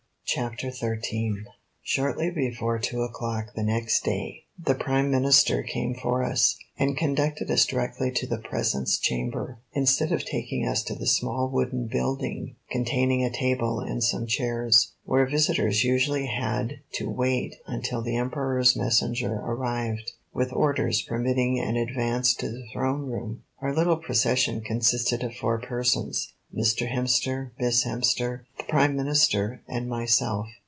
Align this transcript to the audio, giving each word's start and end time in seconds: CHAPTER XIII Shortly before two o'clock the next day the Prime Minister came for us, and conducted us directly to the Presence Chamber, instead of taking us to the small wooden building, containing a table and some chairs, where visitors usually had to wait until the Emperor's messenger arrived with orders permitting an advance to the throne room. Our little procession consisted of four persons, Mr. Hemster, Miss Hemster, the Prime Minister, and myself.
CHAPTER 0.23 0.71
XIII 0.71 1.43
Shortly 1.83 2.31
before 2.31 2.79
two 2.79 3.01
o'clock 3.01 3.53
the 3.53 3.63
next 3.63 4.05
day 4.05 4.45
the 4.57 4.75
Prime 4.75 5.11
Minister 5.11 5.61
came 5.61 5.93
for 5.93 6.23
us, 6.23 6.57
and 6.79 6.95
conducted 6.95 7.51
us 7.51 7.65
directly 7.65 8.11
to 8.11 8.25
the 8.25 8.37
Presence 8.37 8.97
Chamber, 8.97 9.57
instead 9.73 10.13
of 10.13 10.23
taking 10.23 10.65
us 10.65 10.83
to 10.83 10.95
the 10.95 11.05
small 11.05 11.49
wooden 11.49 11.87
building, 11.87 12.55
containing 12.69 13.25
a 13.25 13.29
table 13.29 13.81
and 13.81 14.01
some 14.01 14.25
chairs, 14.25 14.93
where 15.03 15.25
visitors 15.25 15.83
usually 15.83 16.27
had 16.27 16.79
to 16.93 17.09
wait 17.09 17.55
until 17.67 18.01
the 18.01 18.15
Emperor's 18.15 18.73
messenger 18.73 19.33
arrived 19.35 20.13
with 20.33 20.53
orders 20.53 21.01
permitting 21.01 21.59
an 21.59 21.75
advance 21.75 22.33
to 22.35 22.47
the 22.49 22.65
throne 22.71 23.01
room. 23.01 23.43
Our 23.59 23.75
little 23.75 23.97
procession 23.97 24.61
consisted 24.61 25.25
of 25.25 25.35
four 25.35 25.59
persons, 25.59 26.31
Mr. 26.57 26.85
Hemster, 26.93 27.49
Miss 27.57 27.85
Hemster, 27.85 28.41
the 28.57 28.65
Prime 28.65 28.93
Minister, 28.97 29.61
and 29.69 29.87
myself. 29.87 30.47